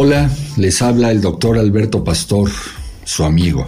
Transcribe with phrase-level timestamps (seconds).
[0.00, 2.48] Hola, les habla el doctor Alberto Pastor,
[3.02, 3.66] su amigo.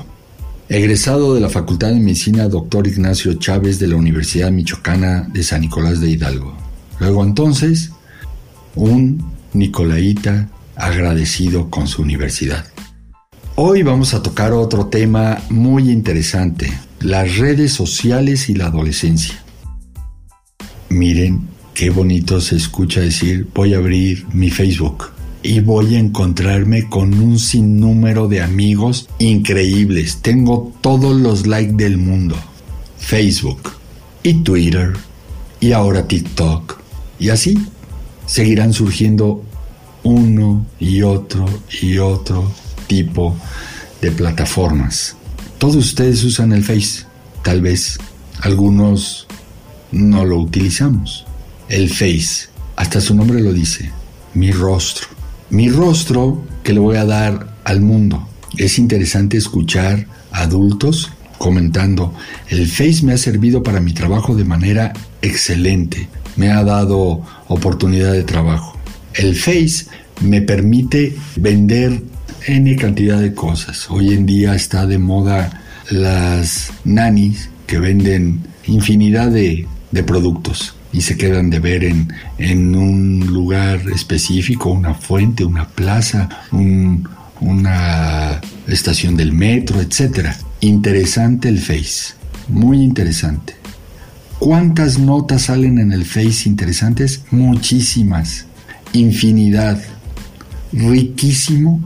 [0.69, 2.87] Egresado de la Facultad de Medicina Dr.
[2.87, 6.57] Ignacio Chávez de la Universidad Michoacana de San Nicolás de Hidalgo.
[7.01, 7.91] Luego entonces,
[8.77, 12.65] un Nicolaita agradecido con su universidad.
[13.57, 19.43] Hoy vamos a tocar otro tema muy interesante, las redes sociales y la adolescencia.
[20.91, 25.11] Miren qué bonito se escucha decir voy a abrir mi Facebook
[25.43, 30.19] y voy a encontrarme con un sinnúmero de amigos increíbles.
[30.21, 32.37] Tengo todos los likes del mundo.
[32.99, 33.73] Facebook
[34.23, 34.93] y Twitter
[35.61, 36.79] y ahora TikTok.
[37.19, 37.59] Y así
[38.27, 39.43] seguirán surgiendo
[40.03, 41.47] uno y otro
[41.83, 42.51] y otro
[42.87, 43.37] tipo
[44.01, 45.17] de plataformas.
[45.59, 47.05] Todos ustedes usan el Face,
[47.43, 47.99] tal vez
[48.41, 49.27] algunos
[49.93, 51.27] no lo utilizamos.
[51.69, 53.91] El Face, hasta su nombre lo dice,
[54.35, 55.20] mi rostro
[55.51, 58.29] mi rostro que le voy a dar al mundo.
[58.57, 62.13] Es interesante escuchar adultos comentando,
[62.49, 68.13] el Face me ha servido para mi trabajo de manera excelente, me ha dado oportunidad
[68.13, 68.79] de trabajo.
[69.15, 69.87] El Face
[70.21, 72.03] me permite vender
[72.47, 73.91] N cantidad de cosas.
[73.91, 81.03] Hoy en día está de moda las nanis que venden infinidad de, de productos y
[81.03, 86.29] se quedan de ver en, en un lugar específico, una fuente, una plaza,
[87.41, 90.31] una estación del metro, etc.
[90.61, 92.15] Interesante el Face,
[92.49, 93.55] muy interesante.
[94.39, 97.23] ¿Cuántas notas salen en el Face interesantes?
[97.31, 98.47] Muchísimas,
[98.93, 99.79] infinidad.
[100.73, 101.81] Riquísimo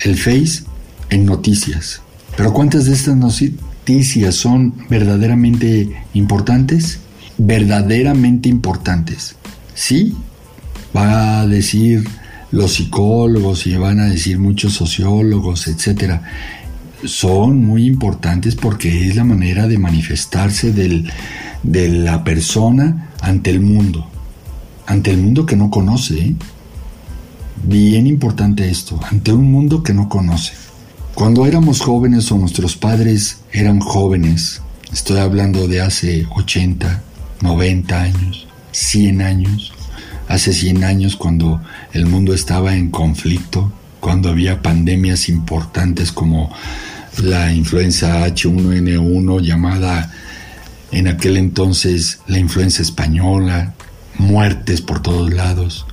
[0.00, 0.64] el Face
[1.10, 2.02] en noticias.
[2.36, 6.98] Pero ¿cuántas de estas noticias son verdaderamente importantes?
[7.38, 9.36] Verdaderamente importantes.
[9.74, 10.14] Sí,
[10.94, 12.04] va a decir
[12.50, 16.22] los psicólogos y van a decir muchos sociólogos, etcétera.
[17.04, 21.10] Son muy importantes porque es la manera de manifestarse del,
[21.62, 24.06] de la persona ante el mundo,
[24.86, 26.18] ante el mundo que no conoce.
[26.18, 26.34] ¿eh?
[27.64, 30.52] Bien importante esto, ante un mundo que no conoce.
[31.14, 34.62] Cuando éramos jóvenes o nuestros padres eran jóvenes,
[34.92, 37.02] estoy hablando de hace 80,
[37.44, 39.72] 90 años, 100 años,
[40.28, 41.60] hace 100 años cuando
[41.92, 46.50] el mundo estaba en conflicto, cuando había pandemias importantes como
[47.22, 50.10] la influenza H1N1 llamada
[50.90, 53.74] en aquel entonces la influenza española,
[54.16, 55.86] muertes por todos lados.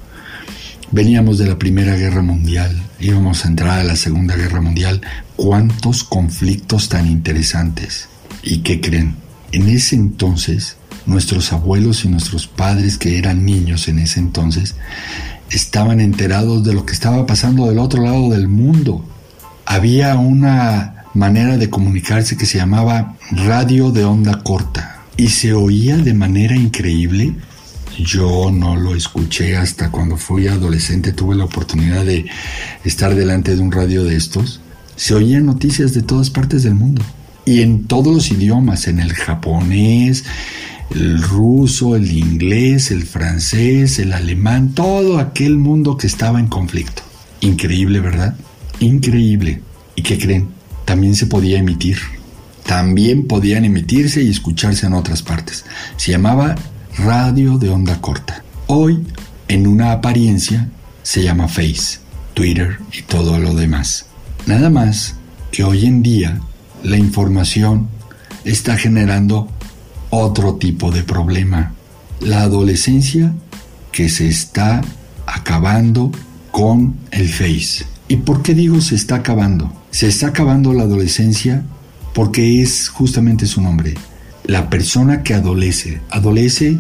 [0.92, 5.02] Veníamos de la Primera Guerra Mundial, íbamos a entrar a la Segunda Guerra Mundial.
[5.36, 8.08] ¿Cuántos conflictos tan interesantes?
[8.42, 9.16] ¿Y qué creen?
[9.52, 14.76] En ese entonces nuestros abuelos y nuestros padres que eran niños en ese entonces
[15.50, 19.04] estaban enterados de lo que estaba pasando del otro lado del mundo.
[19.66, 25.98] Había una manera de comunicarse que se llamaba radio de onda corta y se oía
[25.98, 27.36] de manera increíble.
[27.98, 32.26] Yo no lo escuché hasta cuando fui adolescente, tuve la oportunidad de
[32.86, 34.62] estar delante de un radio de estos.
[34.96, 37.04] Se oían noticias de todas partes del mundo
[37.46, 40.24] y en todos los idiomas, en el japonés,
[40.94, 47.02] el ruso, el inglés, el francés, el alemán, todo aquel mundo que estaba en conflicto.
[47.40, 48.36] Increíble, ¿verdad?
[48.80, 49.62] Increíble.
[49.96, 50.50] ¿Y qué creen?
[50.86, 51.98] También se podía emitir.
[52.66, 55.66] También podían emitirse y escucharse en otras partes.
[55.98, 56.56] Se llamaba
[56.98, 58.44] radio de onda corta.
[58.68, 59.04] Hoy,
[59.48, 60.70] en una apariencia,
[61.04, 62.00] se llama Face,
[62.34, 64.06] Twitter y todo lo demás.
[64.46, 65.16] Nada más
[65.52, 66.40] que hoy en día
[66.84, 67.90] la información
[68.44, 69.50] está generando
[70.12, 71.74] otro tipo de problema.
[72.20, 73.34] La adolescencia
[73.92, 74.82] que se está
[75.26, 76.12] acabando
[76.52, 77.86] con el Face.
[78.08, 79.74] ¿Y por qué digo se está acabando?
[79.90, 81.64] Se está acabando la adolescencia
[82.14, 83.96] porque es justamente su nombre.
[84.46, 86.78] La persona que adolece, adolece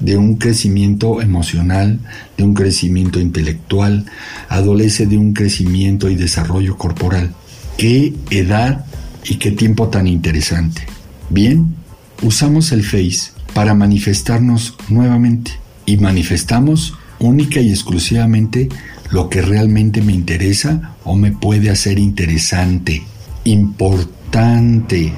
[0.00, 2.00] de un crecimiento emocional,
[2.36, 4.04] de un crecimiento intelectual,
[4.48, 7.34] adolece de un crecimiento y desarrollo corporal.
[7.78, 8.84] Qué edad
[9.24, 10.82] y qué tiempo tan interesante.
[11.30, 11.77] Bien,
[12.22, 15.52] usamos el Face para manifestarnos nuevamente
[15.86, 18.68] y manifestamos única y exclusivamente
[19.10, 23.02] lo que realmente me interesa o me puede hacer interesante,
[23.44, 25.12] importante.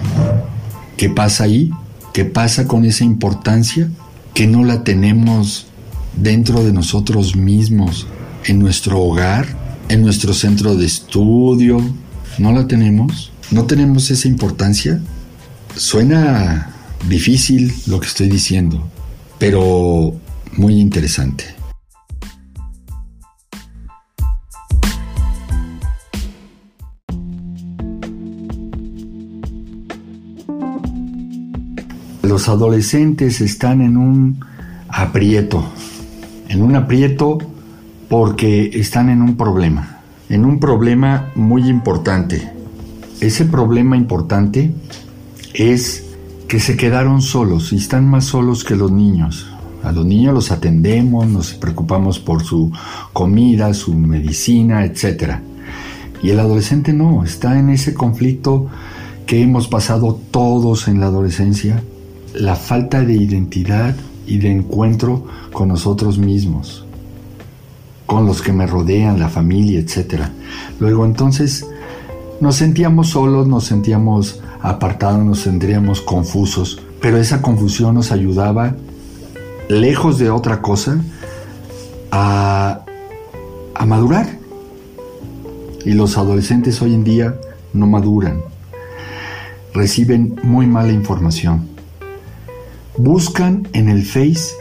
[0.97, 1.71] ¿Qué pasa ahí?
[2.13, 3.91] ¿Qué pasa con esa importancia?
[4.35, 5.67] Que no la tenemos
[6.17, 8.07] dentro de nosotros mismos,
[8.45, 9.47] en nuestro hogar,
[9.89, 11.81] en nuestro centro de estudio.
[12.39, 13.33] ¿No la tenemos?
[13.51, 15.01] ¿No tenemos esa importancia?
[15.77, 16.71] Suena
[17.09, 18.83] difícil lo que estoy diciendo,
[19.39, 20.15] pero
[20.57, 21.45] muy interesante.
[32.23, 34.45] Los adolescentes están en un
[34.89, 35.65] aprieto,
[36.49, 37.39] en un aprieto
[38.09, 42.53] porque están en un problema, en un problema muy importante.
[43.21, 44.73] Ese problema importante
[45.55, 46.10] es
[46.51, 49.47] que se quedaron solos y están más solos que los niños.
[49.85, 52.73] A los niños los atendemos, nos preocupamos por su
[53.13, 55.35] comida, su medicina, etc.
[56.25, 58.67] Y el adolescente no, está en ese conflicto
[59.27, 61.85] que hemos pasado todos en la adolescencia,
[62.35, 63.95] la falta de identidad
[64.27, 66.85] y de encuentro con nosotros mismos,
[68.07, 70.23] con los que me rodean, la familia, etc.
[70.81, 71.65] Luego entonces
[72.41, 78.75] nos sentíamos solos, nos sentíamos apartados, nos sentíamos confusos, pero esa confusión nos ayudaba,
[79.69, 81.01] lejos de otra cosa,
[82.11, 82.85] a,
[83.75, 84.39] a madurar.
[85.85, 87.37] Y los adolescentes hoy en día
[87.73, 88.43] no maduran,
[89.73, 91.69] reciben muy mala información.
[92.97, 94.53] Buscan en el Face,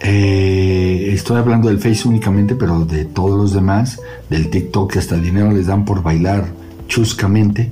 [0.00, 5.16] eh, estoy hablando del Face únicamente, pero de todos los demás, del TikTok que hasta
[5.16, 6.46] dinero les dan por bailar
[6.88, 7.70] chuscamente,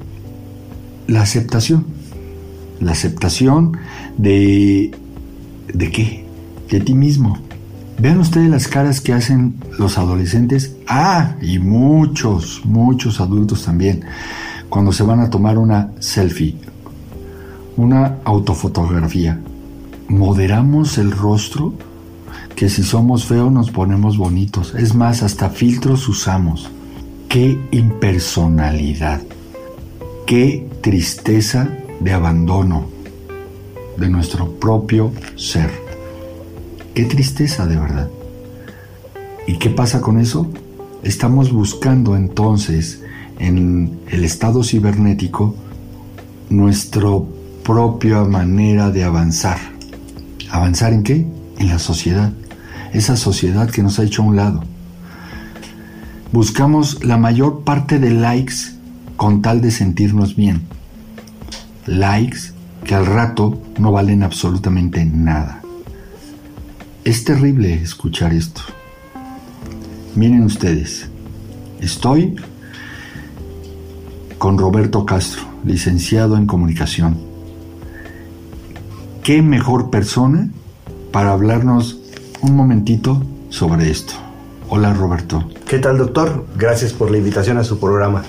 [1.09, 1.85] la aceptación.
[2.79, 3.77] La aceptación
[4.17, 4.93] de...
[5.75, 6.25] ¿De qué?
[6.71, 7.39] De ti mismo.
[7.99, 14.05] Vean ustedes las caras que hacen los adolescentes, ah, y muchos, muchos adultos también,
[14.69, 16.55] cuando se van a tomar una selfie
[17.79, 19.41] una autofotografía.
[20.09, 21.75] Moderamos el rostro,
[22.57, 24.75] que si somos feos nos ponemos bonitos.
[24.75, 26.69] Es más, hasta filtros usamos.
[27.29, 29.21] Qué impersonalidad.
[30.29, 31.71] Qué tristeza
[32.01, 32.85] de abandono
[33.97, 35.71] de nuestro propio ser.
[36.93, 38.11] Qué tristeza de verdad.
[39.47, 40.47] ¿Y qué pasa con eso?
[41.03, 43.01] Estamos buscando entonces
[43.39, 45.55] en el estado cibernético
[46.51, 47.27] nuestro
[47.63, 49.57] propia manera de avanzar.
[50.51, 51.27] ¿Avanzar en qué?
[51.57, 52.35] En la sociedad.
[52.93, 54.63] Esa sociedad que nos ha hecho a un lado.
[56.33, 58.78] Buscamos la mayor parte de likes
[59.19, 60.63] con tal de sentirnos bien.
[61.85, 62.53] Likes
[62.85, 65.61] que al rato no valen absolutamente nada.
[67.05, 68.63] Es terrible escuchar esto.
[70.15, 71.11] Miren ustedes,
[71.81, 72.37] estoy
[74.39, 77.29] con Roberto Castro, licenciado en comunicación
[79.29, 80.49] qué mejor persona
[81.13, 81.99] para hablarnos
[82.41, 84.15] un momentito sobre esto.
[84.71, 85.47] Hola Roberto.
[85.67, 86.47] ¿Qué tal doctor?
[86.57, 88.25] Gracias por la invitación a su programa.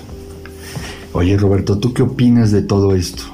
[1.12, 3.24] Oye Roberto, ¿tú qué opinas de todo esto?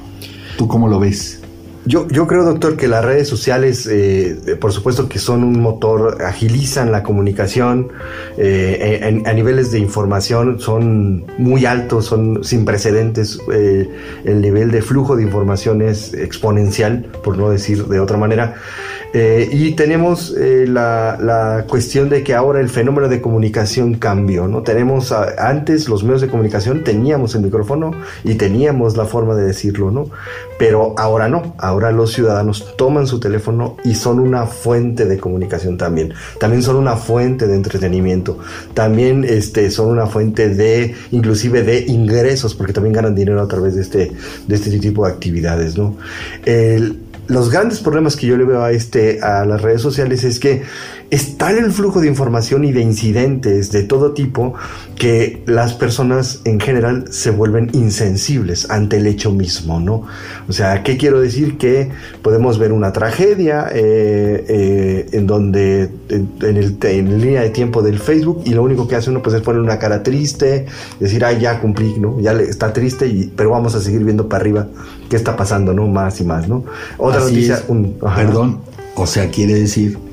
[0.57, 1.41] ¿Tú cómo lo ves?
[1.89, 6.21] Yo, yo creo, doctor, que las redes sociales, eh, por supuesto que son un motor,
[6.25, 7.93] agilizan la comunicación,
[8.37, 13.89] eh, a niveles de información son muy altos, son sin precedentes, eh,
[14.25, 18.57] el nivel de flujo de información es exponencial, por no decir de otra manera.
[19.19, 24.61] Eh, y tenemos eh, la, cuestión de que ahora el fenómeno de comunicación cambió, ¿no?
[24.61, 27.93] Tenemos, antes los medios de comunicación teníamos el micrófono
[28.25, 30.11] y teníamos la forma de decirlo, ¿no?
[30.59, 35.79] Pero ahora no, ahora los ciudadanos toman su teléfono y son una fuente de comunicación
[35.79, 36.13] también.
[36.39, 38.39] También son una fuente de entretenimiento.
[38.75, 43.77] También este, son una fuente de, inclusive de ingresos, porque también ganan dinero a través
[43.77, 44.13] de este,
[44.47, 45.97] de este tipo de actividades, ¿no?
[46.45, 50.39] El, los grandes problemas que yo le veo a este a las redes sociales es
[50.39, 50.63] que
[51.11, 54.55] es tal el flujo de información y de incidentes de todo tipo
[54.97, 60.03] que las personas en general se vuelven insensibles ante el hecho mismo, ¿no?
[60.49, 61.59] O sea, ¿qué quiero decir?
[61.59, 61.91] Que
[62.23, 67.99] podemos ver una tragedia eh, eh, en donde en, el, en línea de tiempo del
[67.99, 70.67] Facebook y lo único que hace uno pues es poner una cara triste,
[70.99, 72.19] decir, ay, ya cumplí, ¿no?
[72.21, 74.69] Ya está triste, y, pero vamos a seguir viendo para arriba
[75.09, 75.87] qué está pasando, ¿no?
[75.87, 76.65] Más y más, ¿no?
[76.99, 78.61] Otra noticia, un, perdón,
[78.97, 80.06] o sea, quiere decir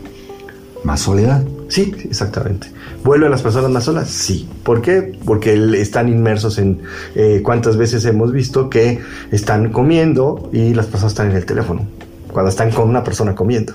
[0.84, 1.44] más soledad.
[1.70, 2.68] Sí, exactamente.
[3.04, 4.10] ¿Vuelven las personas más solas?
[4.10, 4.48] Sí.
[4.64, 5.18] ¿Por qué?
[5.26, 6.82] Porque están inmersos en
[7.16, 9.00] eh, cuántas veces hemos visto que
[9.32, 11.88] están comiendo y las personas están en el teléfono,
[12.32, 13.74] cuando están con una persona comiendo.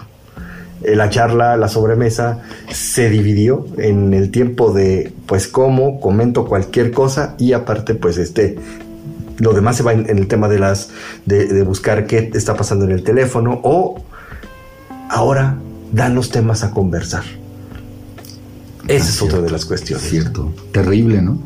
[0.83, 6.93] Eh, la charla, la sobremesa, se dividió en el tiempo de, pues, cómo, comento cualquier
[6.93, 8.57] cosa y aparte, pues, este,
[9.39, 10.91] lo demás se va en, el tema de las,
[11.27, 14.05] de, de buscar qué está pasando en el teléfono o
[15.11, 15.59] ahora
[15.93, 17.25] dan los temas a conversar.
[18.87, 20.09] Esa es otra de las cuestiones.
[20.09, 20.53] Cierto.
[20.73, 21.39] Terrible, ¿no?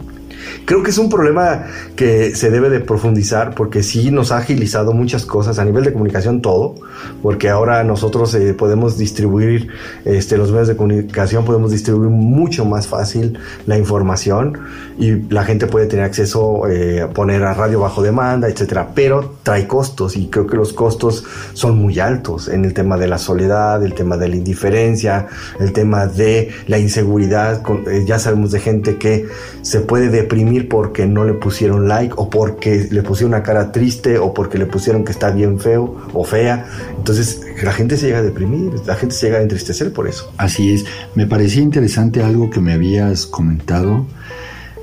[0.65, 4.93] Creo que es un problema que se debe de profundizar porque sí nos ha agilizado
[4.93, 6.75] muchas cosas a nivel de comunicación todo,
[7.23, 9.69] porque ahora nosotros eh, podemos distribuir
[10.05, 14.59] este, los medios de comunicación, podemos distribuir mucho más fácil la información
[14.99, 19.37] y la gente puede tener acceso eh, a poner a radio bajo demanda, etcétera, pero
[19.43, 23.19] trae costos y creo que los costos son muy altos en el tema de la
[23.19, 25.27] soledad, el tema de la indiferencia,
[25.61, 27.63] el tema de la inseguridad.
[27.87, 29.27] Eh, ya sabemos de gente que
[29.63, 34.19] se puede deprimir porque no le pusieron like o porque le pusieron una cara triste
[34.19, 36.65] o porque le pusieron que está bien feo o fea.
[36.97, 40.33] Entonces la gente se llega a deprimir, la gente se llega a entristecer por eso.
[40.39, 40.87] Así es.
[41.15, 44.07] Me parecía interesante algo que me habías comentado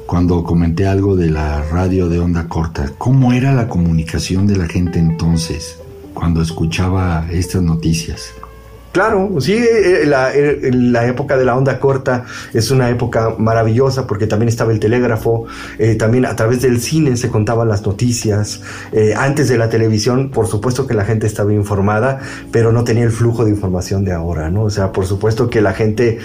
[0.05, 2.91] cuando comenté algo de la radio de onda corta.
[2.99, 5.79] ¿Cómo era la comunicación de la gente entonces
[6.13, 8.33] cuando escuchaba estas noticias?
[8.91, 14.07] Claro, sí, eh, la, eh, la, época de la onda corta es una época maravillosa
[14.07, 15.45] porque también estaba el telégrafo,
[15.77, 18.61] eh, también a través del cine se contaban las noticias,
[19.15, 22.19] antes de la televisión por supuesto que la gente estaba informada,
[22.51, 24.63] pero no tenía el flujo de información de ahora, ¿no?
[24.63, 26.17] O sea, por supuesto que la gente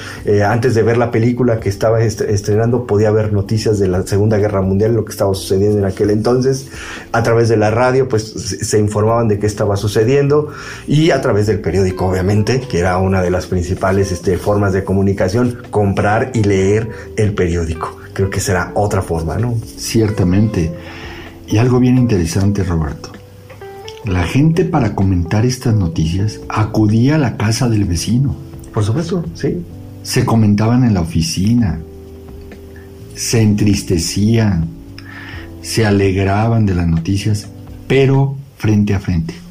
[0.47, 4.63] antes de ver la película que estaba estrenando podía ver noticias de la Segunda Guerra
[4.63, 6.69] Mundial, lo que estaba sucediendo en aquel entonces,
[7.13, 10.49] a través de la radio pues se informaban de qué estaba sucediendo
[10.87, 14.85] y a través del periódico obviamente que era una de las principales este, formas de
[14.85, 17.99] comunicación, comprar y leer el periódico.
[18.13, 19.57] Creo que será otra forma, ¿no?
[19.77, 20.73] Ciertamente.
[21.47, 23.11] Y algo bien interesante, Roberto.
[24.05, 28.37] La gente para comentar estas noticias acudía a la casa del vecino.
[28.73, 29.63] Por supuesto, sí.
[30.03, 31.81] Se comentaban en la oficina,
[33.15, 34.69] se entristecían,
[35.63, 37.49] se alegraban de las noticias,
[37.89, 39.44] pero frente a frente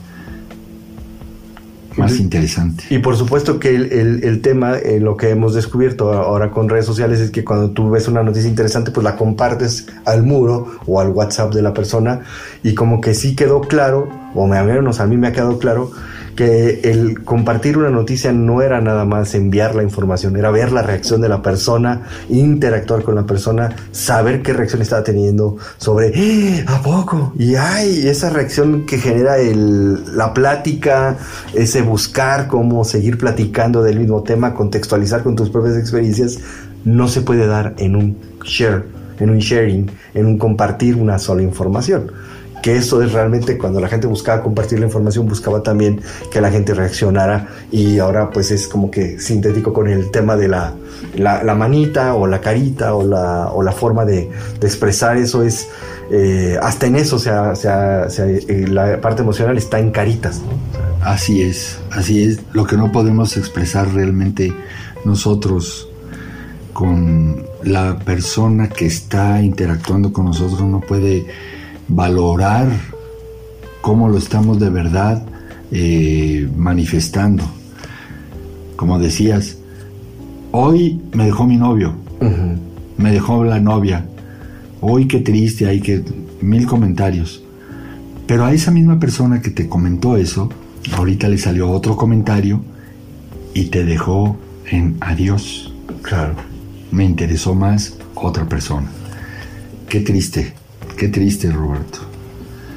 [2.04, 2.84] más interesante.
[2.90, 7.20] Y por supuesto que el, tema, eh, lo que hemos descubierto ahora con redes sociales
[7.20, 11.10] es que cuando tú ves una noticia interesante, pues la compartes al muro o al
[11.10, 12.22] WhatsApp de la persona
[12.64, 15.92] y como que sí quedó claro, o me, menos a mí me ha quedado claro,
[16.36, 20.82] que el compartir una noticia no era nada más enviar la información, era ver la
[20.82, 26.66] reacción de la persona, interactuar con la persona, saber qué reacción estaba teniendo sobre, ¡Eh!
[26.68, 27.34] ¿a poco?
[27.38, 31.18] Y hay esa reacción que genera el, la plática,
[31.54, 36.40] ese buscar cómo seguir platicando del mismo tema, contextualizar con tus propias experiencias,
[36.86, 38.86] no se puede dar en un share,
[39.20, 42.12] en un sharing, en un compartir una sola información
[42.64, 46.00] que eso es realmente cuando la gente buscaba compartir la información, buscaba también
[46.32, 47.50] que la gente reaccionara.
[47.72, 50.74] Y ahora pues es como que sintético con el tema de la,
[51.18, 55.18] la, manita o la carita o la, o la forma de, expresar.
[55.18, 55.68] Eso es,
[56.10, 60.42] eh, hasta en eso, o sea, sea, eh, la parte emocional está en caritas.
[61.02, 64.54] Así es, así es, lo que no podemos expresar realmente
[65.04, 65.90] nosotros
[66.72, 71.26] con la persona que está interactuando con nosotros no puede
[71.88, 72.68] valorar
[73.82, 75.26] cómo lo estamos de verdad
[75.72, 77.44] eh, manifestando.
[78.76, 79.58] Como decías,
[80.52, 81.96] hoy me dejó mi novio,
[82.98, 84.06] me dejó la novia,
[84.82, 86.04] hoy qué triste, hay que
[86.42, 87.44] mil comentarios.
[88.28, 90.50] Pero a esa misma persona que te comentó eso,
[90.96, 92.62] ahorita le salió otro comentario
[93.54, 94.38] y te dejó
[94.70, 95.74] en adiós.
[96.02, 96.36] Claro.
[96.92, 98.88] Me interesó más otra persona.
[99.90, 100.54] Qué triste.
[100.98, 102.13] Qué triste, Roberto.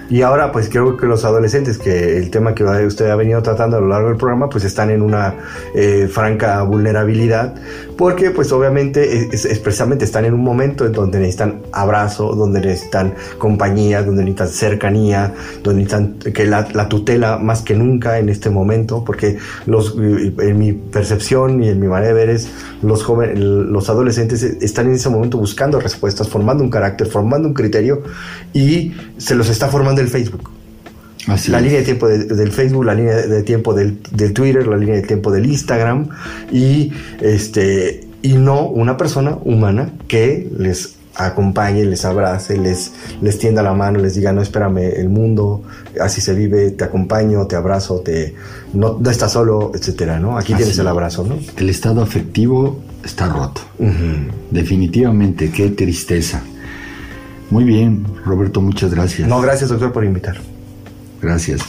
[0.09, 3.77] Y ahora, pues creo que los adolescentes, que el tema que usted ha venido tratando
[3.77, 5.35] a lo largo del programa, pues están en una
[5.75, 7.55] eh, franca vulnerabilidad,
[7.97, 14.03] porque pues obviamente expresamente están en un momento en donde necesitan abrazo, donde necesitan compañía,
[14.03, 15.35] donde necesitan cercanía,
[15.65, 20.59] donde necesitan que la, la tutela más que nunca en este momento, porque los, en
[20.59, 22.49] mi percepción y en mi manera de ver es,
[22.83, 27.55] los jóvenes, los adolescentes están en ese momento buscando respuestas, formando un carácter, formando un
[27.55, 28.03] criterio
[28.53, 30.51] y se los está formando el Facebook.
[31.49, 33.99] la línea de tiempo del Facebook, la línea de tiempo del,
[34.33, 36.09] Twitter, la línea de tiempo del Instagram
[36.53, 43.63] y este y no una persona humana que les acompañe, les abrace, les, les tienda
[43.63, 45.63] la mano, les diga, no, espérame, el mundo,
[46.01, 48.35] así se vive, te acompaño, te abrazo, te,
[48.75, 50.37] no, no estás solo, etcétera, ¿no?
[50.37, 51.39] Aquí tienes el abrazo, ¿no?
[51.57, 53.63] El estado afectivo está roto.
[54.51, 56.43] Definitivamente, qué tristeza.
[57.51, 59.29] Muy bien, Roberto, muchas gracias.
[59.29, 60.37] No, gracias, doctor, por invitar.
[61.23, 61.63] Gracias.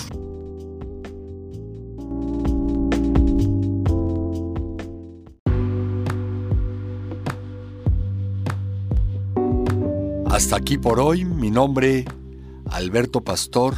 [10.29, 12.05] Hasta aquí por hoy, mi nombre,
[12.69, 13.74] Alberto Pastor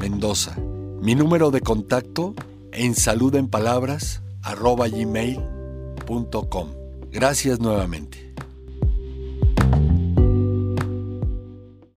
[0.00, 0.56] Mendoza.
[1.00, 2.34] Mi número de contacto
[2.72, 6.68] en saludenpalabras arroba gmail.com.
[7.10, 8.27] Gracias nuevamente.